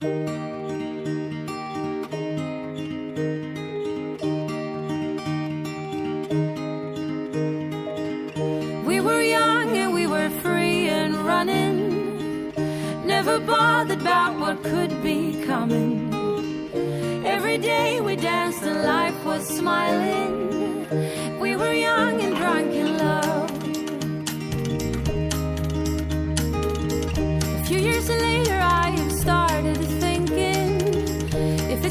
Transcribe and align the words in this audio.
We 0.00 0.06
were 9.00 9.22
young 9.22 9.76
and 9.76 9.92
we 9.92 10.06
were 10.06 10.30
free 10.40 10.88
and 10.88 11.16
running. 11.16 12.52
Never 13.04 13.40
bothered 13.40 14.00
about 14.00 14.38
what 14.38 14.62
could 14.62 15.02
be 15.02 15.42
coming. 15.44 16.14
Every 17.26 17.58
day 17.58 18.00
we 18.00 18.14
danced 18.14 18.62
and 18.62 18.84
life 18.84 19.24
was 19.24 19.44
smiling. 19.48 21.40
We 21.40 21.56
were 21.56 21.72
young 21.72 22.20
and 22.20 22.36
drunk 22.36 22.72
in 22.72 22.87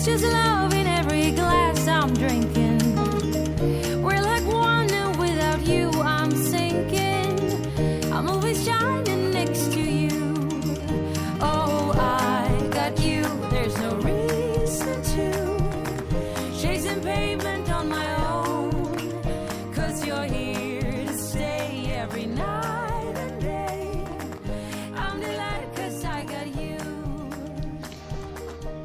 just 0.07 0.23
love 0.23 0.73
in 0.73 0.87
every 0.87 1.31
glass 1.31 1.85
I'm 1.85 2.13
drinking. 2.13 2.79
We're 4.01 4.21
like 4.21 4.45
one, 4.45 4.89
and 4.89 5.19
without 5.19 5.67
you, 5.67 5.91
I'm 6.01 6.31
sinking. 6.31 7.35
I'm 8.13 8.29
always 8.29 8.63
shining 8.63 9.31
next 9.31 9.73
to 9.73 9.81
you. 9.81 10.47
Oh, 11.41 11.91
I 11.97 12.69
got 12.71 12.97
you. 13.01 13.23
There's 13.51 13.77
no 13.79 13.95
reason 13.97 15.03
to 15.13 15.25
chasing 16.61 17.01
pavement 17.01 17.69
on 17.69 17.89
my 17.89 18.07
own. 18.31 18.95
Cause 19.73 20.05
you're 20.07 20.23
here 20.23 21.03
to 21.05 21.17
stay 21.17 21.91
every 21.93 22.27
night 22.27 23.13
and 23.23 23.41
day. 23.41 24.05
I'm 24.95 25.19
delighted 25.19 25.75
cause 25.75 26.05
I 26.05 26.23
got 26.23 26.47
you. 26.55 26.77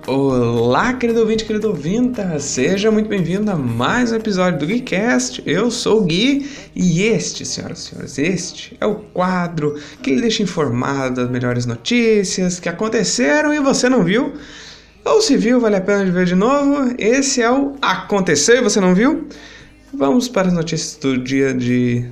Oh, 0.08 0.51
Olá, 0.72 0.94
querido 0.94 1.20
ouvinte, 1.20 1.44
querido 1.44 1.68
ouvinta, 1.68 2.38
seja 2.38 2.90
muito 2.90 3.06
bem-vindo 3.06 3.50
a 3.50 3.54
mais 3.54 4.10
um 4.10 4.16
episódio 4.16 4.58
do 4.58 4.66
GuiCast. 4.66 5.42
Eu 5.44 5.70
sou 5.70 6.00
o 6.00 6.04
Gui 6.06 6.50
e 6.74 7.02
este, 7.02 7.44
senhoras 7.44 7.80
e 7.80 7.82
senhores, 7.90 8.18
este 8.18 8.76
é 8.80 8.86
o 8.86 8.94
quadro 8.94 9.78
que 10.02 10.14
lhe 10.14 10.22
deixa 10.22 10.42
informado 10.42 11.16
das 11.16 11.30
melhores 11.30 11.66
notícias 11.66 12.58
que 12.58 12.70
aconteceram 12.70 13.52
e 13.52 13.60
você 13.60 13.86
não 13.86 14.02
viu. 14.02 14.32
Ou 15.04 15.20
se 15.20 15.36
viu, 15.36 15.60
vale 15.60 15.76
a 15.76 15.80
pena 15.82 16.06
de 16.06 16.10
ver 16.10 16.24
de 16.24 16.34
novo. 16.34 16.94
Esse 16.98 17.42
é 17.42 17.50
o 17.50 17.76
Aconteceu 17.82 18.56
e 18.56 18.62
você 18.62 18.80
não 18.80 18.94
viu? 18.94 19.28
Vamos 19.92 20.26
para 20.26 20.48
as 20.48 20.54
notícias 20.54 20.96
do 20.96 21.18
dia 21.18 21.52
de 21.52 22.08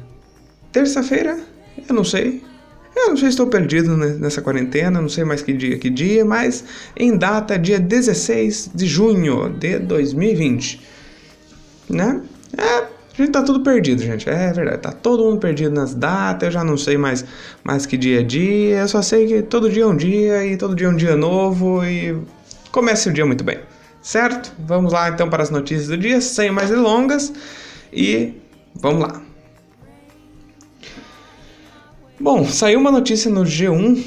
terça-feira? 0.70 1.40
Eu 1.88 1.94
não 1.94 2.04
sei. 2.04 2.49
Eu 3.08 3.16
se 3.16 3.26
estou 3.26 3.46
perdido 3.46 3.96
nessa 3.96 4.42
quarentena, 4.42 5.00
não 5.00 5.08
sei 5.08 5.24
mais 5.24 5.42
que 5.42 5.52
dia 5.52 5.78
que 5.78 5.88
dia, 5.88 6.24
mas 6.24 6.64
em 6.96 7.16
data 7.16 7.58
dia 7.58 7.80
16 7.80 8.70
de 8.74 8.86
junho 8.86 9.48
de 9.50 9.78
2020. 9.78 10.80
Né? 11.88 12.20
É, 12.56 12.62
a 12.62 12.86
gente 13.16 13.32
tá 13.32 13.42
tudo 13.42 13.60
perdido, 13.62 14.02
gente. 14.02 14.28
É 14.28 14.52
verdade, 14.52 14.78
tá 14.78 14.92
todo 14.92 15.24
mundo 15.24 15.38
perdido 15.38 15.74
nas 15.74 15.94
datas, 15.94 16.48
eu 16.48 16.52
já 16.52 16.62
não 16.62 16.76
sei 16.76 16.96
mais, 16.96 17.24
mais 17.64 17.86
que 17.86 17.96
dia 17.96 18.20
é 18.20 18.22
dia, 18.22 18.78
eu 18.78 18.88
só 18.88 19.02
sei 19.02 19.26
que 19.26 19.42
todo 19.42 19.70
dia 19.70 19.82
é 19.82 19.86
um 19.86 19.96
dia 19.96 20.46
e 20.46 20.56
todo 20.56 20.74
dia 20.74 20.86
é 20.86 20.90
um 20.90 20.96
dia 20.96 21.16
novo 21.16 21.84
e 21.84 22.16
comece 22.70 23.08
o 23.08 23.12
dia 23.12 23.26
muito 23.26 23.42
bem. 23.42 23.58
Certo? 24.02 24.52
Vamos 24.58 24.92
lá 24.92 25.08
então 25.08 25.28
para 25.28 25.42
as 25.42 25.50
notícias 25.50 25.88
do 25.88 25.98
dia, 25.98 26.20
sem 26.20 26.50
mais 26.50 26.70
delongas 26.70 27.32
e 27.92 28.34
vamos 28.74 29.02
lá. 29.02 29.29
Bom, 32.20 32.44
saiu 32.44 32.78
uma 32.78 32.90
notícia 32.92 33.30
no 33.30 33.42
G1 33.44 34.04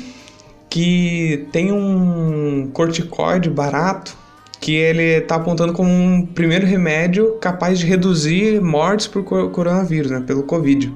que 0.69 1.47
tem 1.51 1.71
um 1.71 2.69
corticoide 2.71 3.49
barato 3.49 4.15
que 4.61 4.75
ele 4.75 5.17
está 5.17 5.35
apontando 5.35 5.73
como 5.73 5.89
um 5.89 6.25
primeiro 6.25 6.65
remédio 6.65 7.37
capaz 7.41 7.79
de 7.79 7.85
reduzir 7.85 8.61
mortes 8.61 9.07
por 9.07 9.23
co- 9.23 9.49
coronavírus, 9.49 10.11
né, 10.11 10.23
pelo 10.25 10.43
Covid. 10.43 10.93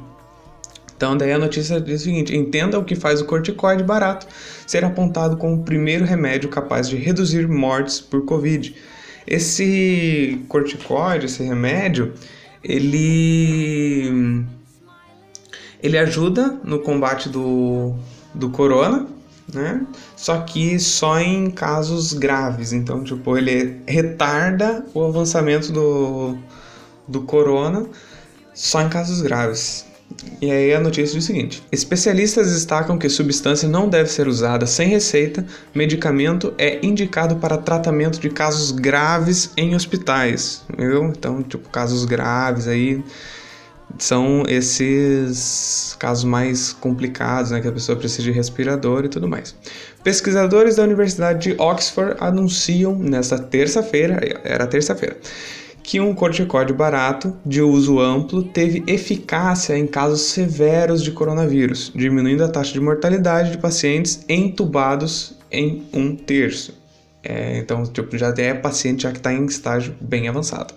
Então, 0.96 1.18
daí 1.18 1.32
a 1.32 1.38
notícia 1.38 1.82
diz 1.82 2.02
o 2.02 2.04
seguinte: 2.06 2.36
entenda 2.36 2.80
o 2.80 2.84
que 2.84 2.96
faz 2.96 3.20
o 3.20 3.26
corticoide 3.26 3.84
barato 3.84 4.28
ser 4.66 4.86
apontado 4.86 5.38
como 5.38 5.56
o 5.56 5.64
primeiro 5.64 6.06
remédio 6.06 6.50
capaz 6.50 6.88
de 6.88 6.96
reduzir 6.98 7.48
mortes 7.48 8.00
por 8.00 8.26
Covid. 8.26 8.76
Esse 9.28 10.40
corticoide, 10.48 11.26
esse 11.26 11.44
remédio, 11.44 12.14
ele 12.64 14.46
ele 15.82 15.98
ajuda 15.98 16.60
no 16.64 16.80
combate 16.80 17.30
do, 17.30 17.94
do 18.34 18.50
corona, 18.50 19.08
né? 19.54 19.86
Só 20.16 20.40
que 20.42 20.80
só 20.80 21.20
em 21.20 21.50
casos 21.50 22.14
graves. 22.14 22.74
Então, 22.74 23.04
tipo, 23.04 23.38
ele 23.38 23.82
retarda 23.88 24.86
o 24.94 25.04
avançamento 25.04 25.72
do, 25.72 26.38
do 27.08 27.22
corona 27.22 27.86
só 28.54 28.82
em 28.82 28.90
casos 28.90 29.22
graves. 29.22 29.86
E 30.42 30.50
aí 30.50 30.74
a 30.74 30.80
notícia 30.80 31.16
diz 31.16 31.24
o 31.24 31.28
seguinte: 31.28 31.64
especialistas 31.72 32.52
destacam 32.52 32.98
que 32.98 33.10
substância 33.10 33.68
não 33.68 33.90
deve 33.90 34.10
ser 34.10 34.28
usada 34.28 34.66
sem 34.66 34.90
receita. 34.90 35.46
Medicamento 35.76 36.54
é 36.58 36.84
indicado 36.86 37.36
para 37.36 37.58
tratamento 37.58 38.20
de 38.20 38.30
casos 38.30 38.72
graves 38.72 39.52
em 39.58 39.76
hospitais. 39.76 40.64
Viu? 40.78 41.06
Então, 41.06 41.44
tipo, 41.44 41.70
casos 41.70 42.06
graves 42.06 42.68
aí 42.68 43.04
são 43.98 44.44
esses 44.48 45.96
casos 46.00 46.24
mais 46.24 46.74
complicados, 46.74 47.52
né, 47.52 47.62
que 47.62 47.68
a 47.68 47.72
pessoa 47.72 47.98
precisa 47.98 48.24
de 48.24 48.32
respirador 48.32 49.06
e 49.06 49.10
tudo 49.10 49.28
mais. 49.28 49.56
Pesquisadores 50.04 50.76
da 50.76 50.84
Universidade 50.84 51.52
de 51.52 51.62
Oxford 51.62 52.16
anunciam 52.20 52.98
nesta 52.98 53.40
terça-feira, 53.40 54.20
era 54.44 54.68
terça-feira, 54.68 55.18
que 55.82 56.00
um 56.00 56.14
corticoide 56.14 56.74
barato 56.74 57.36
de 57.46 57.62
uso 57.62 58.00
amplo 58.00 58.44
teve 58.44 58.84
eficácia 58.88 59.78
em 59.78 59.88
casos 59.88 60.22
severos 60.22 61.02
de 61.02 61.12
coronavírus, 61.12 61.92
diminuindo 61.96 62.44
a 62.44 62.50
taxa 62.50 62.74
de 62.74 62.80
mortalidade 62.80 63.52
de 63.52 63.58
pacientes 63.58 64.24
entubados 64.28 65.36
em 65.52 65.88
um 65.94 66.16
terço. 66.16 66.78
É, 67.24 67.58
então, 67.58 67.84
tipo, 67.84 68.18
já 68.18 68.34
é 68.38 68.54
paciente 68.54 69.04
já 69.04 69.12
que 69.12 69.18
está 69.18 69.34
em 69.34 69.46
estágio 69.46 69.96
bem 70.00 70.28
avançado. 70.28 70.74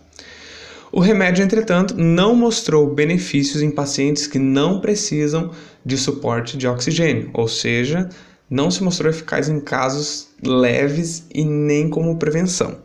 O 0.92 0.98
remédio, 0.98 1.44
entretanto, 1.44 1.94
não 1.96 2.34
mostrou 2.34 2.92
benefícios 2.92 3.62
em 3.62 3.70
pacientes 3.70 4.26
que 4.26 4.40
não 4.40 4.80
precisam 4.80 5.52
de 5.84 5.96
suporte 5.96 6.56
de 6.56 6.66
oxigênio, 6.66 7.30
ou 7.32 7.46
seja, 7.46 8.08
não 8.50 8.72
se 8.72 8.82
mostrou 8.82 9.08
eficaz 9.08 9.48
em 9.48 9.60
casos 9.60 10.30
leves 10.42 11.24
e 11.32 11.44
nem 11.44 11.88
como 11.88 12.16
prevenção. 12.16 12.78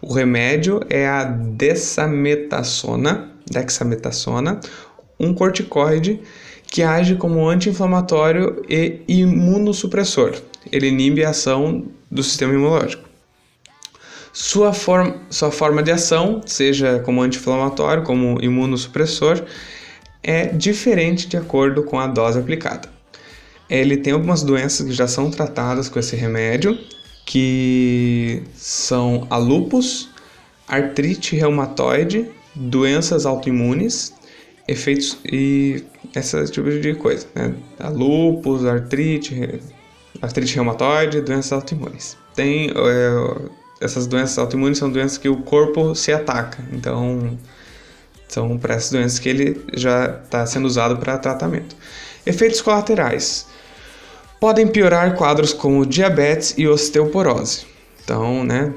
O 0.00 0.12
remédio 0.12 0.78
é 0.88 1.08
a 1.08 1.24
dexametasona, 1.24 3.32
dexametasona, 3.50 4.60
um 5.18 5.34
corticoide 5.34 6.20
que 6.70 6.82
age 6.82 7.16
como 7.16 7.48
anti-inflamatório 7.48 8.62
e 8.68 9.00
imunossupressor. 9.08 10.36
Ele 10.70 10.86
inibe 10.86 11.24
a 11.24 11.30
ação 11.30 11.86
do 12.08 12.22
sistema 12.22 12.54
imunológico. 12.54 13.07
Sua, 14.40 14.72
forma, 14.72 15.16
sua 15.28 15.50
forma 15.50 15.82
de 15.82 15.90
ação, 15.90 16.40
seja 16.46 17.00
como 17.00 17.20
anti-inflamatório, 17.20 18.04
como 18.04 18.38
imunossupressor, 18.40 19.44
é 20.22 20.46
diferente 20.46 21.26
de 21.26 21.36
acordo 21.36 21.82
com 21.82 21.98
a 21.98 22.06
dose 22.06 22.38
aplicada. 22.38 22.88
Ele 23.68 23.96
tem 23.96 24.12
algumas 24.12 24.44
doenças 24.44 24.86
que 24.86 24.92
já 24.92 25.08
são 25.08 25.28
tratadas 25.28 25.88
com 25.88 25.98
esse 25.98 26.14
remédio, 26.14 26.78
que 27.26 28.44
são 28.54 29.26
a 29.28 29.36
lupus, 29.36 30.08
artrite 30.68 31.34
reumatoide, 31.34 32.30
doenças 32.54 33.26
autoimunes, 33.26 34.14
efeitos 34.68 35.18
e 35.26 35.82
esse 36.14 36.44
tipo 36.52 36.70
de 36.70 36.94
coisa, 36.94 37.26
né? 37.34 37.56
A 37.80 37.88
lupus, 37.88 38.64
artrite, 38.64 39.60
artrite 40.22 40.54
reumatoide, 40.54 41.22
doenças 41.22 41.52
autoimunes. 41.52 42.16
Tem 42.36 42.70
é, 42.70 43.48
essas 43.80 44.06
doenças 44.06 44.38
autoimunes 44.38 44.78
são 44.78 44.90
doenças 44.90 45.18
que 45.18 45.28
o 45.28 45.36
corpo 45.38 45.94
se 45.94 46.12
ataca, 46.12 46.62
então 46.72 47.38
são 48.28 48.58
para 48.58 48.74
essas 48.74 48.90
doenças 48.90 49.18
que 49.18 49.28
ele 49.28 49.64
já 49.72 50.20
está 50.24 50.44
sendo 50.46 50.66
usado 50.66 50.96
para 50.96 51.16
tratamento. 51.18 51.74
Efeitos 52.26 52.60
colaterais 52.60 53.46
podem 54.38 54.66
piorar 54.66 55.14
quadros 55.16 55.52
como 55.52 55.86
diabetes 55.86 56.54
e 56.56 56.66
osteoporose. 56.66 57.66
Então, 58.04 58.44
né, 58.44 58.72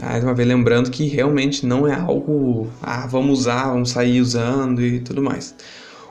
mais 0.00 0.22
uma 0.22 0.34
vez 0.34 0.48
lembrando 0.48 0.90
que 0.90 1.06
realmente 1.06 1.64
não 1.64 1.86
é 1.86 1.94
algo, 1.94 2.68
ah, 2.82 3.06
vamos 3.06 3.40
usar, 3.40 3.68
vamos 3.68 3.90
sair 3.90 4.20
usando 4.20 4.82
e 4.82 5.00
tudo 5.00 5.22
mais. 5.22 5.54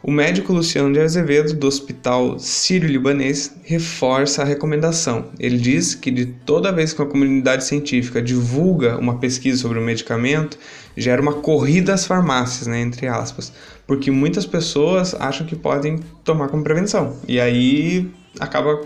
O 0.03 0.11
médico 0.11 0.53
Luciano 0.53 0.93
de 0.93 0.99
Azevedo, 0.99 1.53
do 1.55 1.67
Hospital 1.67 2.37
Sírio-Libanês, 2.37 3.55
reforça 3.63 4.43
a 4.43 4.45
recomendação. 4.45 5.31
Ele 5.39 5.57
diz 5.57 5.95
que 5.95 6.11
de 6.11 6.27
toda 6.27 6.71
vez 6.71 6.93
que 6.93 7.01
a 7.01 7.05
comunidade 7.05 7.63
científica 7.63 8.21
divulga 8.21 8.97
uma 8.97 9.17
pesquisa 9.17 9.59
sobre 9.59 9.79
o 9.79 9.81
medicamento, 9.81 10.57
gera 10.95 11.21
uma 11.21 11.33
corrida 11.33 11.95
às 11.95 12.05
farmácias, 12.05 12.67
né, 12.67 12.79
entre 12.79 13.07
aspas, 13.07 13.51
porque 13.87 14.11
muitas 14.11 14.45
pessoas 14.45 15.15
acham 15.15 15.47
que 15.47 15.55
podem 15.55 15.99
tomar 16.23 16.47
como 16.49 16.63
prevenção. 16.63 17.17
E 17.27 17.39
aí 17.39 18.09
acaba 18.39 18.81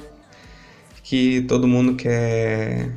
que 1.03 1.41
todo 1.41 1.67
mundo 1.67 1.95
quer 1.95 2.89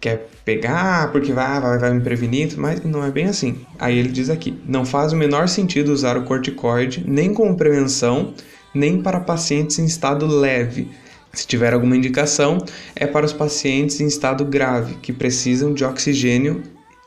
quer 0.00 0.28
pegar 0.44 1.10
porque 1.12 1.32
vai, 1.32 1.60
vai, 1.60 1.78
vai 1.78 1.94
me 1.94 2.00
prevenir, 2.00 2.56
mas 2.56 2.82
não 2.84 3.04
é 3.04 3.10
bem 3.10 3.26
assim. 3.26 3.66
Aí 3.78 3.98
ele 3.98 4.08
diz 4.08 4.30
aqui: 4.30 4.58
não 4.66 4.84
faz 4.84 5.12
o 5.12 5.16
menor 5.16 5.48
sentido 5.48 5.92
usar 5.92 6.16
o 6.16 6.24
corticoide 6.24 7.04
nem 7.06 7.34
como 7.34 7.56
prevenção, 7.56 8.34
nem 8.74 9.02
para 9.02 9.20
pacientes 9.20 9.78
em 9.78 9.84
estado 9.84 10.26
leve. 10.26 10.90
Se 11.32 11.46
tiver 11.46 11.74
alguma 11.74 11.96
indicação, 11.96 12.58
é 12.96 13.06
para 13.06 13.26
os 13.26 13.32
pacientes 13.32 14.00
em 14.00 14.06
estado 14.06 14.44
grave, 14.44 14.94
que 14.94 15.12
precisam 15.12 15.74
de 15.74 15.84
oxigênio 15.84 16.62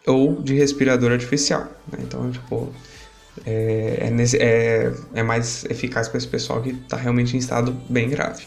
ou 0.06 0.42
de 0.42 0.54
respirador 0.54 1.12
artificial. 1.12 1.68
Né? 1.92 2.00
Então, 2.04 2.30
tipo, 2.32 2.72
é, 3.46 4.10
é, 4.10 4.38
é, 4.38 4.94
é 5.16 5.24
mais 5.24 5.66
eficaz 5.66 6.08
para 6.08 6.20
esse 6.20 6.28
pessoal 6.28 6.62
que 6.62 6.70
está 6.70 6.98
realmente 6.98 7.36
em 7.36 7.40
estado 7.40 7.76
bem 7.90 8.10
grave. 8.10 8.46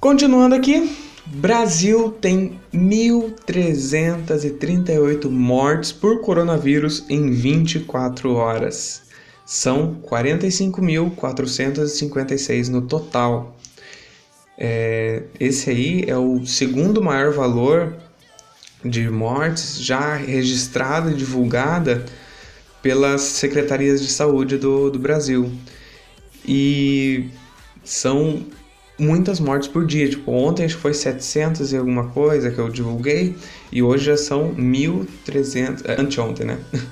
Continuando 0.00 0.54
aqui, 0.54 1.05
Brasil 1.26 2.12
tem 2.20 2.60
1.338 2.72 5.28
mortes 5.28 5.90
por 5.90 6.20
coronavírus 6.20 7.04
em 7.08 7.32
24 7.32 8.32
horas. 8.34 9.02
São 9.44 10.00
45.456 10.08 12.68
no 12.68 12.82
total. 12.82 13.56
É, 14.56 15.24
esse 15.38 15.68
aí 15.68 16.04
é 16.06 16.16
o 16.16 16.46
segundo 16.46 17.02
maior 17.02 17.32
valor 17.32 17.96
de 18.84 19.10
mortes 19.10 19.80
já 19.80 20.14
registrada 20.14 21.10
e 21.10 21.14
divulgada 21.14 22.06
pelas 22.80 23.22
secretarias 23.22 24.00
de 24.00 24.06
saúde 24.08 24.58
do, 24.58 24.90
do 24.90 24.98
Brasil. 24.98 25.50
E 26.46 27.30
são 27.82 28.44
muitas 28.98 29.40
mortes 29.40 29.68
por 29.68 29.86
dia. 29.86 30.08
Tipo, 30.08 30.32
ontem 30.32 30.64
acho 30.64 30.76
que 30.76 30.82
foi 30.82 30.94
700 30.94 31.72
e 31.72 31.76
alguma 31.76 32.08
coisa 32.08 32.50
que 32.50 32.58
eu 32.58 32.68
divulguei 32.68 33.34
e 33.70 33.82
hoje 33.82 34.06
já 34.06 34.16
são 34.16 34.54
1.300, 34.54 35.82
é, 35.84 36.00
anteontem, 36.00 36.46
né? 36.46 36.58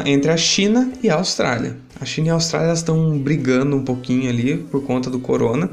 entre 0.06 0.32
a 0.32 0.36
China 0.36 0.92
e 1.02 1.10
a 1.10 1.16
Austrália. 1.16 1.78
A 1.98 2.04
China 2.04 2.28
e 2.28 2.30
a 2.32 2.34
Austrália 2.34 2.74
estão 2.74 3.18
brigando 3.18 3.78
um 3.78 3.86
pouquinho 3.86 4.30
ali 4.30 4.58
por 4.58 4.84
conta 4.84 5.10
do 5.10 5.18
corona, 5.18 5.70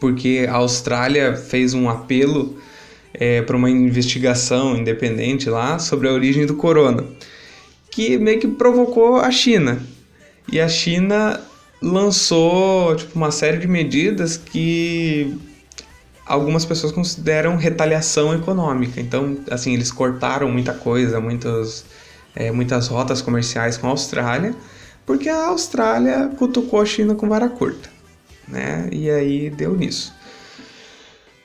porque 0.00 0.46
a 0.48 0.54
Austrália 0.54 1.36
fez 1.36 1.74
um 1.74 1.86
apelo 1.90 2.56
é, 3.12 3.42
para 3.42 3.58
uma 3.58 3.68
investigação 3.68 4.74
independente 4.74 5.50
lá 5.50 5.78
sobre 5.78 6.08
a 6.08 6.12
origem 6.12 6.46
do 6.46 6.56
corona, 6.56 7.04
que 7.90 8.16
meio 8.16 8.40
que 8.40 8.48
provocou 8.48 9.16
a 9.16 9.30
China. 9.30 9.82
E 10.50 10.58
a 10.58 10.66
China 10.66 11.42
lançou 11.82 12.96
tipo, 12.96 13.16
uma 13.16 13.30
série 13.30 13.58
de 13.58 13.68
medidas 13.68 14.38
que 14.38 15.36
algumas 16.26 16.64
pessoas 16.64 16.92
consideram 16.92 17.56
retaliação 17.56 18.34
econômica. 18.34 19.00
Então, 19.00 19.38
assim, 19.50 19.72
eles 19.72 19.92
cortaram 19.92 20.50
muita 20.50 20.72
coisa, 20.74 21.20
muitas, 21.20 21.84
é, 22.34 22.50
muitas 22.50 22.88
rotas 22.88 23.22
comerciais 23.22 23.76
com 23.76 23.86
a 23.86 23.90
Austrália, 23.90 24.54
porque 25.06 25.28
a 25.28 25.46
Austrália 25.46 26.28
cutucou 26.36 26.80
a 26.80 26.84
China 26.84 27.14
com 27.14 27.28
vara 27.28 27.48
curta, 27.48 27.88
né? 28.48 28.88
E 28.90 29.08
aí 29.08 29.48
deu 29.50 29.76
nisso. 29.76 30.12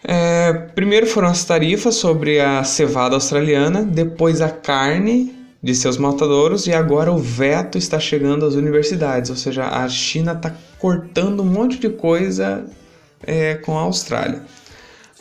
É, 0.04 0.52
primeiro 0.74 1.06
foram 1.06 1.28
as 1.28 1.46
tarifas 1.46 1.94
sobre 1.94 2.40
a 2.40 2.64
cevada 2.64 3.14
australiana, 3.14 3.84
depois 3.84 4.42
a 4.42 4.50
carne 4.50 5.36
de 5.62 5.76
seus 5.76 5.96
matadouros 5.96 6.66
e 6.66 6.74
agora 6.74 7.12
o 7.12 7.20
veto 7.20 7.78
está 7.78 8.00
chegando 8.00 8.44
às 8.48 8.56
universidades, 8.56 9.30
ou 9.30 9.36
seja, 9.36 9.68
a 9.68 9.88
China 9.88 10.32
está 10.32 10.52
cortando 10.80 11.44
um 11.44 11.46
monte 11.46 11.78
de 11.78 11.90
coisa 11.90 12.66
é, 13.22 13.54
com 13.56 13.78
a 13.78 13.82
Austrália. 13.82 14.42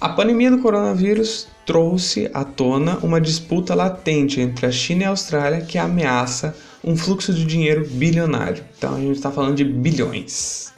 A 0.01 0.09
pandemia 0.09 0.51
do 0.51 0.61
coronavírus 0.61 1.47
trouxe 1.67 2.31
à 2.33 2.43
tona 2.43 2.97
uma 3.03 3.21
disputa 3.21 3.75
latente 3.75 4.41
entre 4.41 4.65
a 4.65 4.73
China 4.73 5.03
e 5.03 5.05
a 5.05 5.11
Austrália 5.11 5.61
que 5.61 5.77
ameaça 5.77 6.57
um 6.83 6.97
fluxo 6.97 7.35
de 7.35 7.45
dinheiro 7.45 7.87
bilionário. 7.87 8.65
Então 8.79 8.95
a 8.95 8.99
gente 8.99 9.17
está 9.17 9.31
falando 9.31 9.57
de 9.57 9.65
bilhões. 9.65 10.73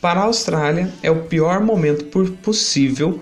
Para 0.00 0.20
a 0.20 0.24
Austrália, 0.24 0.88
é 1.02 1.10
o 1.10 1.24
pior 1.24 1.60
momento 1.60 2.04
possível 2.36 3.18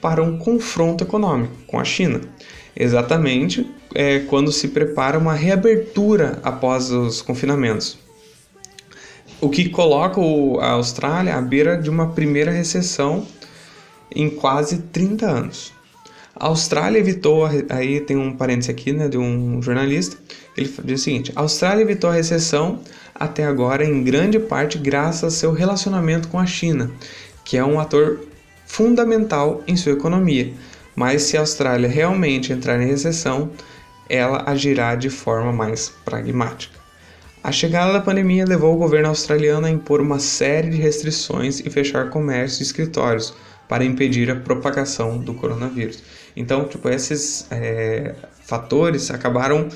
para 0.00 0.22
um 0.22 0.38
confronto 0.38 1.02
econômico 1.02 1.52
com 1.66 1.80
a 1.80 1.84
China. 1.84 2.20
Exatamente 2.76 3.68
é, 3.92 4.20
quando 4.20 4.52
se 4.52 4.68
prepara 4.68 5.18
uma 5.18 5.34
reabertura 5.34 6.38
após 6.44 6.92
os 6.92 7.20
confinamentos. 7.20 7.98
O 9.40 9.50
que 9.50 9.68
coloca 9.68 10.20
a 10.60 10.70
Austrália 10.74 11.34
à 11.34 11.42
beira 11.42 11.76
de 11.76 11.90
uma 11.90 12.12
primeira 12.12 12.52
recessão 12.52 13.26
em 14.14 14.30
quase 14.30 14.78
30 14.78 15.26
anos. 15.26 15.72
A 16.34 16.46
Austrália 16.46 16.98
evitou, 16.98 17.44
aí 17.68 18.00
tem 18.00 18.16
um 18.16 18.32
parênteses 18.32 18.70
aqui, 18.70 18.92
né, 18.92 19.08
de 19.08 19.18
um 19.18 19.60
jornalista, 19.60 20.16
ele 20.56 20.72
diz 20.84 21.00
o 21.00 21.04
seguinte: 21.04 21.32
a 21.34 21.40
Austrália 21.40 21.82
evitou 21.82 22.10
a 22.10 22.14
recessão 22.14 22.80
até 23.14 23.44
agora 23.44 23.84
em 23.84 24.02
grande 24.02 24.38
parte 24.38 24.78
graças 24.78 25.24
ao 25.24 25.30
seu 25.30 25.52
relacionamento 25.52 26.28
com 26.28 26.38
a 26.38 26.46
China, 26.46 26.90
que 27.44 27.56
é 27.56 27.64
um 27.64 27.78
ator 27.78 28.20
fundamental 28.66 29.62
em 29.66 29.76
sua 29.76 29.92
economia. 29.92 30.52
Mas 30.94 31.22
se 31.22 31.36
a 31.36 31.40
Austrália 31.40 31.88
realmente 31.88 32.52
entrar 32.52 32.80
em 32.80 32.86
recessão, 32.86 33.50
ela 34.08 34.44
agirá 34.46 34.94
de 34.94 35.08
forma 35.08 35.52
mais 35.52 35.88
pragmática. 36.04 36.78
A 37.42 37.50
chegada 37.50 37.92
da 37.92 38.00
pandemia 38.00 38.44
levou 38.44 38.74
o 38.74 38.78
governo 38.78 39.08
australiano 39.08 39.66
a 39.66 39.70
impor 39.70 40.00
uma 40.00 40.18
série 40.18 40.68
de 40.68 40.76
restrições 40.76 41.60
e 41.60 41.70
fechar 41.70 42.10
comércios 42.10 42.60
e 42.60 42.64
escritórios 42.64 43.34
para 43.70 43.84
impedir 43.84 44.28
a 44.32 44.34
propagação 44.34 45.16
do 45.16 45.32
coronavírus. 45.32 46.02
Então, 46.34 46.64
tipo, 46.64 46.88
esses 46.88 47.46
é, 47.52 48.16
fatores 48.42 49.12
acabaram 49.12 49.68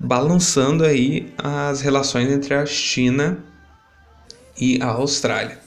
balançando 0.00 0.82
aí 0.82 1.34
as 1.36 1.82
relações 1.82 2.30
entre 2.30 2.54
a 2.54 2.64
China 2.64 3.36
e 4.58 4.80
a 4.80 4.86
Austrália. 4.86 5.58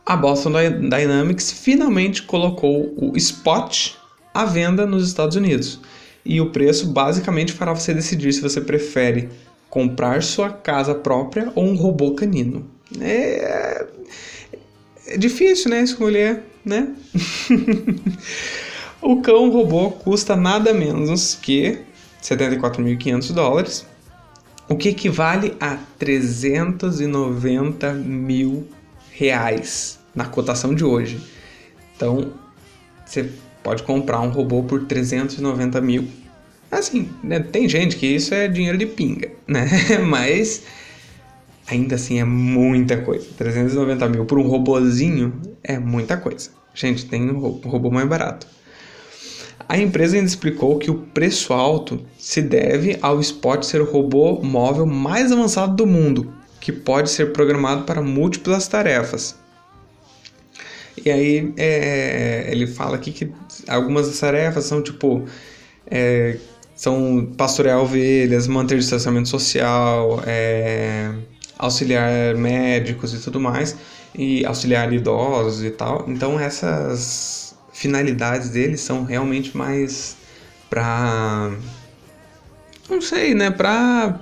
a 0.05 0.15
Boston 0.15 0.51
Dynamics 0.89 1.51
finalmente 1.51 2.21
colocou 2.23 2.93
o 2.95 3.17
Spot 3.17 3.95
à 4.33 4.45
venda 4.45 4.85
nos 4.85 5.07
Estados 5.07 5.35
Unidos. 5.35 5.79
E 6.23 6.39
o 6.39 6.51
preço 6.51 6.87
basicamente 6.87 7.53
fará 7.53 7.73
você 7.73 7.93
decidir 7.93 8.31
se 8.33 8.41
você 8.41 8.61
prefere 8.61 9.29
comprar 9.69 10.21
sua 10.21 10.49
casa 10.49 10.93
própria 10.93 11.51
ou 11.55 11.65
um 11.65 11.75
robô 11.75 12.13
canino. 12.13 12.69
É, 12.99 13.85
é 15.07 15.17
difícil, 15.17 15.71
né, 15.71 15.81
escolher, 15.81 16.43
né? 16.63 16.93
o 19.01 19.21
cão 19.21 19.49
robô 19.49 19.91
custa 19.91 20.35
nada 20.35 20.73
menos 20.73 21.35
que 21.35 21.79
74.500 22.21 23.33
dólares, 23.33 23.85
o 24.67 24.75
que 24.75 24.89
equivale 24.89 25.55
a 25.59 25.77
390 25.99 27.93
mil 27.93 28.67
reais 29.17 29.99
na 30.13 30.25
cotação 30.25 30.73
de 30.73 30.83
hoje. 30.83 31.21
Então, 31.95 32.33
você 33.05 33.29
pode 33.63 33.83
comprar 33.83 34.21
um 34.21 34.29
robô 34.29 34.63
por 34.63 34.85
390 34.85 35.81
mil. 35.81 36.07
Assim, 36.71 37.09
né, 37.23 37.39
tem 37.39 37.69
gente 37.69 37.95
que 37.95 38.05
isso 38.05 38.33
é 38.33 38.47
dinheiro 38.47 38.77
de 38.77 38.85
pinga, 38.85 39.31
né? 39.47 39.67
Mas 40.05 40.63
ainda 41.67 41.95
assim 41.95 42.19
é 42.19 42.25
muita 42.25 42.97
coisa. 42.97 43.27
390 43.37 44.09
mil 44.09 44.25
por 44.25 44.37
um 44.37 44.47
robozinho 44.47 45.41
é 45.63 45.79
muita 45.79 46.17
coisa. 46.17 46.49
Gente, 46.73 47.05
tem 47.05 47.29
um 47.29 47.39
robô 47.39 47.89
mais 47.89 48.07
barato. 48.07 48.47
A 49.67 49.77
empresa 49.77 50.15
ainda 50.15 50.27
explicou 50.27 50.77
que 50.77 50.91
o 50.91 50.95
preço 50.95 51.53
alto 51.53 52.01
se 52.19 52.41
deve 52.41 52.99
ao 53.01 53.19
Spot 53.19 53.63
ser 53.63 53.81
o 53.81 53.89
robô 53.89 54.41
móvel 54.43 54.85
mais 54.85 55.31
avançado 55.31 55.75
do 55.75 55.87
mundo, 55.87 56.31
que 56.65 56.71
pode 56.71 57.11
ser 57.11 57.31
programado 57.31 57.83
para 57.83 58.01
múltiplas 58.01 58.67
tarefas. 58.67 59.35
E 61.05 61.11
aí 61.11 61.53
é, 61.57 62.47
ele 62.49 62.65
fala 62.65 62.95
aqui 62.95 63.11
que 63.11 63.31
algumas 63.67 64.19
tarefas 64.19 64.65
são 64.65 64.81
tipo 64.81 65.23
é, 65.85 66.39
são 66.75 67.31
pastorear 67.37 67.79
ovelhas, 67.79 68.47
manter 68.47 68.79
distanciamento 68.79 69.29
social, 69.29 70.23
é, 70.25 71.11
auxiliar 71.55 72.33
médicos 72.33 73.13
e 73.13 73.19
tudo 73.19 73.39
mais, 73.39 73.77
e 74.15 74.43
auxiliar 74.43 74.91
idosos 74.91 75.63
e 75.63 75.69
tal. 75.69 76.05
Então 76.07 76.39
essas 76.39 77.55
finalidades 77.73 78.49
dele 78.49 78.75
são 78.75 79.03
realmente 79.03 79.55
mais 79.55 80.17
para 80.67 81.51
não 82.89 82.99
sei, 83.01 83.35
né, 83.35 83.51
para 83.51 84.19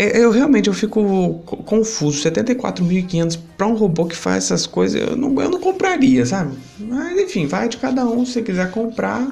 eu 0.00 0.30
realmente 0.30 0.68
eu 0.68 0.74
fico 0.74 1.42
confuso. 1.64 2.22
74.500 2.22 3.38
para 3.56 3.66
um 3.66 3.74
robô 3.74 4.06
que 4.06 4.16
faz 4.16 4.44
essas 4.44 4.66
coisas, 4.66 5.00
eu 5.00 5.16
não, 5.16 5.40
eu 5.40 5.50
não 5.50 5.60
compraria, 5.60 6.24
sabe? 6.24 6.56
Mas 6.78 7.18
enfim, 7.18 7.46
vai 7.46 7.68
de 7.68 7.76
cada 7.76 8.04
um. 8.04 8.24
Se 8.24 8.40
quiser 8.42 8.70
comprar, 8.70 9.30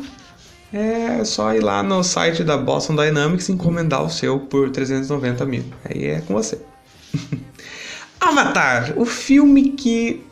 é 0.73 1.25
só 1.25 1.55
ir 1.55 1.61
lá 1.61 1.83
no 1.83 2.03
site 2.03 2.45
da 2.45 2.59
Boston 2.59 2.97
Dynamics 2.97 3.49
e 3.49 3.53
encomendar 3.53 4.05
o 4.05 4.11
seu 4.11 4.41
por 4.41 4.71
390 4.71 5.47
mil. 5.47 5.65
Aí 5.85 6.07
é 6.07 6.21
com 6.21 6.35
você. 6.35 6.59
Avatar, 8.21 8.93
o 8.97 9.07
filme 9.07 9.71
que 9.71 10.23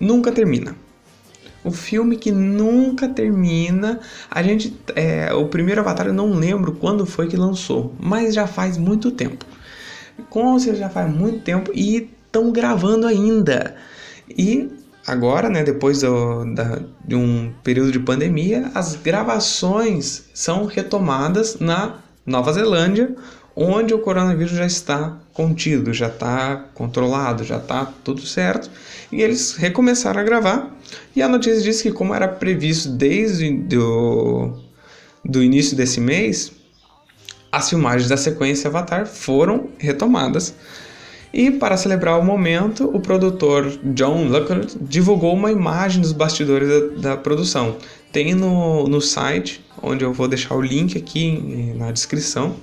nunca 0.00 0.32
termina. 0.32 0.74
O 1.62 1.70
filme 1.70 2.16
que 2.16 2.32
nunca 2.32 3.08
termina. 3.08 4.00
A 4.30 4.42
gente. 4.42 4.76
É, 4.96 5.32
o 5.32 5.46
primeiro 5.46 5.80
Avatar 5.80 6.06
eu 6.06 6.12
não 6.12 6.32
lembro 6.32 6.72
quando 6.72 7.06
foi 7.06 7.28
que 7.28 7.36
lançou, 7.36 7.94
mas 8.00 8.34
já 8.34 8.46
faz 8.46 8.76
muito 8.76 9.10
tempo. 9.10 9.44
Com 10.30 10.58
certeza 10.58 10.84
já 10.84 10.90
faz 10.90 11.12
muito 11.12 11.40
tempo 11.40 11.70
e 11.74 12.10
estão 12.26 12.50
gravando 12.50 13.06
ainda. 13.06 13.76
E 14.28 14.70
agora, 15.06 15.48
né, 15.48 15.62
depois 15.62 16.00
do, 16.00 16.44
da, 16.54 16.80
de 17.04 17.14
um 17.14 17.52
período 17.62 17.92
de 17.92 18.00
pandemia, 18.00 18.70
as 18.74 18.96
gravações 18.96 20.24
são 20.34 20.66
retomadas 20.66 21.58
na 21.60 21.98
Nova 22.26 22.52
Zelândia, 22.52 23.14
onde 23.54 23.94
o 23.94 23.98
coronavírus 23.98 24.52
já 24.52 24.66
está 24.66 25.18
contido, 25.32 25.92
já 25.92 26.08
está 26.08 26.56
controlado, 26.74 27.44
já 27.44 27.58
está 27.58 27.92
tudo 28.02 28.22
certo. 28.22 28.70
E 29.12 29.22
eles 29.22 29.52
recomeçaram 29.52 30.20
a 30.20 30.24
gravar. 30.24 30.74
E 31.14 31.22
a 31.22 31.28
notícia 31.28 31.60
diz 31.60 31.82
que, 31.82 31.92
como 31.92 32.14
era 32.14 32.26
previsto 32.26 32.88
desde 32.88 33.52
do, 33.52 34.58
do 35.24 35.42
início 35.42 35.76
desse 35.76 36.00
mês, 36.00 36.52
as 37.54 37.70
filmagens 37.70 38.08
da 38.08 38.16
sequência 38.16 38.68
Avatar 38.68 39.06
foram 39.06 39.68
retomadas. 39.78 40.54
E 41.32 41.50
para 41.50 41.76
celebrar 41.76 42.18
o 42.18 42.24
momento, 42.24 42.90
o 42.92 43.00
produtor 43.00 43.78
John 43.94 44.24
Luckert 44.24 44.76
divulgou 44.80 45.34
uma 45.34 45.50
imagem 45.50 46.00
dos 46.00 46.12
bastidores 46.12 46.68
da, 46.68 47.10
da, 47.10 47.16
produção. 47.16 47.76
Tem 48.12 48.34
no, 48.34 48.88
no 48.88 49.00
site, 49.00 49.64
onde 49.82 50.04
eu 50.04 50.12
vou 50.12 50.28
deixar 50.28 50.54
o 50.54 50.60
link 50.60 50.96
aqui 50.96 51.72
na 51.76 51.90
descrição, 51.90 52.56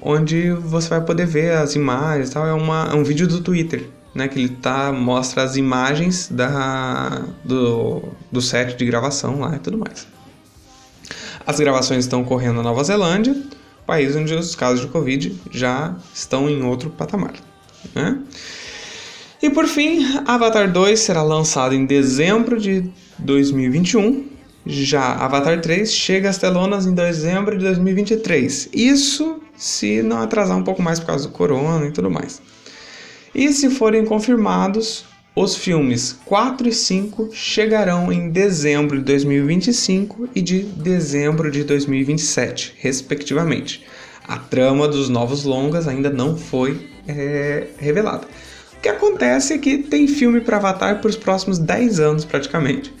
onde 0.00 0.52
você 0.52 0.88
vai 0.88 1.00
poder 1.00 1.26
ver 1.26 1.52
as 1.52 1.74
imagens. 1.74 2.30
Tal. 2.30 2.46
É, 2.46 2.52
uma, 2.52 2.88
é 2.92 2.94
um 2.94 3.02
vídeo 3.02 3.26
do 3.26 3.40
Twitter, 3.40 3.88
né, 4.14 4.28
que 4.28 4.38
ele 4.38 4.48
tá, 4.48 4.92
mostra 4.92 5.42
as 5.42 5.56
imagens 5.56 6.28
da, 6.30 7.22
do, 7.44 8.02
do 8.30 8.40
set 8.40 8.76
de 8.76 8.84
gravação 8.84 9.40
lá 9.40 9.56
e 9.56 9.58
tudo 9.58 9.76
mais. 9.76 10.06
As 11.44 11.58
gravações 11.58 12.04
estão 12.04 12.22
ocorrendo 12.22 12.54
na 12.54 12.62
Nova 12.62 12.84
Zelândia 12.84 13.34
país 13.88 14.14
onde 14.14 14.34
os 14.34 14.54
casos 14.54 14.82
de 14.82 14.88
Covid 14.88 15.34
já 15.50 15.96
estão 16.14 16.46
em 16.48 16.62
outro 16.62 16.90
patamar. 16.90 17.32
Né? 17.94 18.18
E 19.42 19.48
por 19.48 19.66
fim, 19.66 20.04
Avatar 20.26 20.70
2 20.70 21.00
será 21.00 21.22
lançado 21.22 21.74
em 21.74 21.86
dezembro 21.86 22.60
de 22.60 22.84
2021. 23.18 24.28
Já 24.66 25.14
Avatar 25.14 25.62
3 25.62 25.90
chega 25.90 26.28
às 26.28 26.36
telonas 26.36 26.84
em 26.84 26.92
dezembro 26.92 27.56
de 27.56 27.64
2023. 27.64 28.68
Isso 28.74 29.40
se 29.56 30.02
não 30.02 30.20
atrasar 30.20 30.58
um 30.58 30.62
pouco 30.62 30.82
mais 30.82 31.00
por 31.00 31.06
causa 31.06 31.26
do 31.26 31.32
corona 31.32 31.86
e 31.86 31.90
tudo 31.90 32.10
mais. 32.10 32.42
E 33.34 33.50
se 33.54 33.70
forem 33.70 34.04
confirmados, 34.04 35.06
os 35.40 35.54
filmes 35.54 36.18
4 36.24 36.68
e 36.68 36.72
5 36.72 37.30
chegarão 37.32 38.12
em 38.12 38.28
dezembro 38.28 38.98
de 38.98 39.04
2025 39.04 40.30
e 40.34 40.42
de 40.42 40.64
dezembro 40.64 41.48
de 41.48 41.62
2027, 41.62 42.74
respectivamente. 42.78 43.84
A 44.26 44.36
trama 44.36 44.88
dos 44.88 45.08
novos 45.08 45.44
longas 45.44 45.86
ainda 45.86 46.10
não 46.10 46.36
foi 46.36 46.88
é, 47.06 47.68
revelada. 47.78 48.26
O 48.76 48.80
que 48.80 48.88
acontece 48.88 49.54
é 49.54 49.58
que 49.58 49.78
tem 49.78 50.08
filme 50.08 50.40
para 50.40 50.56
Avatar 50.56 51.00
por 51.00 51.08
os 51.08 51.16
próximos 51.16 51.58
10 51.58 52.00
anos 52.00 52.24
praticamente. 52.24 52.92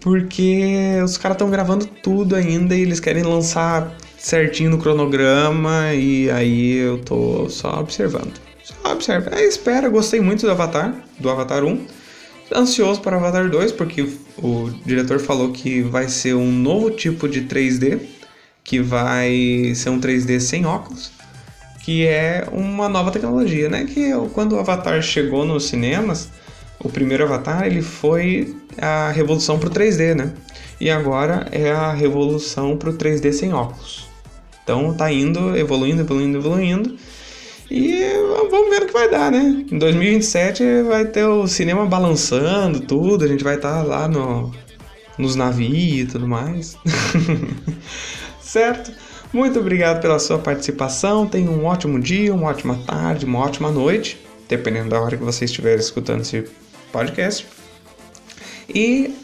Porque 0.00 1.00
os 1.04 1.16
caras 1.16 1.36
estão 1.36 1.48
gravando 1.48 1.86
tudo 1.86 2.34
ainda 2.34 2.74
e 2.74 2.82
eles 2.82 2.98
querem 2.98 3.22
lançar 3.22 3.96
certinho 4.18 4.70
no 4.70 4.78
cronograma 4.78 5.94
e 5.94 6.28
aí 6.28 6.72
eu 6.72 6.98
tô 6.98 7.48
só 7.48 7.78
observando. 7.78 8.51
Observe. 8.84 9.30
É, 9.34 9.44
espera, 9.44 9.88
gostei 9.88 10.20
muito 10.20 10.46
do 10.46 10.50
Avatar, 10.50 10.94
do 11.18 11.30
Avatar 11.30 11.64
1. 11.64 11.86
Ansioso 12.54 13.00
para 13.00 13.16
Avatar 13.16 13.48
2, 13.48 13.72
porque 13.72 14.06
o 14.36 14.70
diretor 14.84 15.18
falou 15.18 15.52
que 15.52 15.80
vai 15.80 16.08
ser 16.08 16.34
um 16.34 16.50
novo 16.52 16.90
tipo 16.90 17.28
de 17.28 17.42
3D, 17.42 18.00
que 18.62 18.80
vai 18.80 19.72
ser 19.74 19.90
um 19.90 19.98
3D 19.98 20.38
sem 20.38 20.66
óculos, 20.66 21.10
que 21.82 22.06
é 22.06 22.46
uma 22.52 22.88
nova 22.88 23.10
tecnologia, 23.10 23.68
né? 23.68 23.84
Que 23.84 24.12
quando 24.34 24.54
o 24.54 24.58
Avatar 24.58 25.00
chegou 25.02 25.46
nos 25.46 25.64
cinemas, 25.64 26.28
o 26.78 26.88
primeiro 26.88 27.24
Avatar, 27.24 27.66
ele 27.66 27.80
foi 27.80 28.54
a 28.76 29.10
revolução 29.10 29.58
para 29.58 29.68
o 29.68 29.72
3D, 29.72 30.14
né? 30.14 30.32
E 30.80 30.90
agora 30.90 31.46
é 31.52 31.70
a 31.70 31.92
revolução 31.92 32.76
para 32.76 32.90
o 32.90 32.94
3D 32.94 33.32
sem 33.32 33.52
óculos. 33.52 34.06
Então 34.62 34.92
tá 34.94 35.10
indo, 35.12 35.56
evoluindo, 35.56 36.02
evoluindo, 36.02 36.38
evoluindo. 36.38 36.96
E 37.74 38.04
vamos 38.50 38.68
ver 38.68 38.82
o 38.82 38.86
que 38.86 38.92
vai 38.92 39.08
dar, 39.08 39.32
né? 39.32 39.64
Em 39.70 39.78
2027 39.78 40.82
vai 40.82 41.06
ter 41.06 41.24
o 41.24 41.46
cinema 41.46 41.86
balançando 41.86 42.80
tudo, 42.80 43.24
a 43.24 43.28
gente 43.28 43.42
vai 43.42 43.54
estar 43.54 43.76
tá 43.76 43.82
lá 43.82 44.06
no, 44.06 44.52
nos 45.16 45.36
navios 45.36 46.02
e 46.02 46.12
tudo 46.12 46.28
mais. 46.28 46.76
certo? 48.42 48.92
Muito 49.32 49.58
obrigado 49.58 50.02
pela 50.02 50.18
sua 50.18 50.38
participação. 50.38 51.26
Tenha 51.26 51.50
um 51.50 51.64
ótimo 51.64 51.98
dia, 51.98 52.34
uma 52.34 52.50
ótima 52.50 52.78
tarde, 52.86 53.24
uma 53.24 53.38
ótima 53.38 53.70
noite, 53.70 54.20
dependendo 54.46 54.90
da 54.90 55.00
hora 55.00 55.16
que 55.16 55.24
você 55.24 55.46
estiver 55.46 55.78
escutando 55.78 56.20
esse 56.20 56.44
podcast. 56.92 57.46
E 58.68 59.14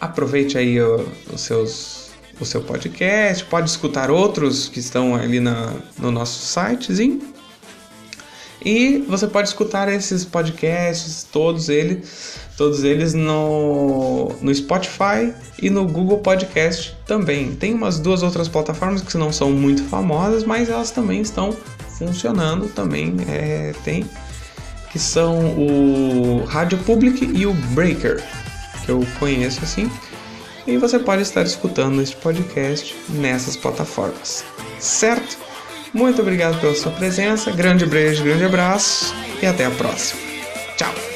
aproveite 0.00 0.56
aí 0.56 0.78
os 0.80 1.40
seus, 1.40 2.12
o 2.40 2.44
seu 2.44 2.60
podcast, 2.60 3.44
pode 3.46 3.68
escutar 3.68 4.12
outros 4.12 4.68
que 4.68 4.78
estão 4.78 5.16
ali 5.16 5.40
na, 5.40 5.74
no 5.98 6.12
nosso 6.12 6.46
sitezinho 6.46 7.34
e 8.64 9.04
você 9.08 9.26
pode 9.26 9.48
escutar 9.48 9.88
esses 9.88 10.24
podcasts, 10.24 11.26
todos 11.30 11.68
eles, 11.68 12.38
todos 12.56 12.84
eles 12.84 13.14
no, 13.14 14.32
no 14.40 14.54
Spotify 14.54 15.32
e 15.60 15.70
no 15.70 15.86
Google 15.86 16.18
Podcast 16.18 16.96
também. 17.06 17.54
Tem 17.54 17.74
umas 17.74 17.98
duas 17.98 18.22
outras 18.22 18.48
plataformas 18.48 19.02
que 19.02 19.16
não 19.16 19.32
são 19.32 19.50
muito 19.50 19.84
famosas, 19.84 20.44
mas 20.44 20.68
elas 20.68 20.90
também 20.90 21.20
estão 21.20 21.54
funcionando 21.98 22.68
também. 22.68 23.16
É, 23.28 23.72
tem 23.84 24.04
que 24.90 24.98
são 24.98 25.38
o 25.58 26.44
Rádio 26.46 26.78
Public 26.78 27.22
e 27.22 27.44
o 27.46 27.52
Breaker, 27.74 28.24
que 28.84 28.90
eu 28.90 29.06
conheço 29.18 29.62
assim. 29.62 29.90
E 30.66 30.78
você 30.78 30.98
pode 30.98 31.22
estar 31.22 31.42
escutando 31.42 32.00
este 32.00 32.16
podcast 32.16 32.96
nessas 33.10 33.56
plataformas, 33.56 34.42
certo? 34.80 35.36
Muito 35.92 36.22
obrigado 36.22 36.60
pela 36.60 36.74
sua 36.74 36.92
presença. 36.92 37.50
Grande 37.50 37.86
beijo, 37.86 38.24
grande 38.24 38.44
abraço 38.44 39.14
e 39.42 39.46
até 39.46 39.64
a 39.66 39.70
próxima. 39.70 40.20
Tchau. 40.76 41.15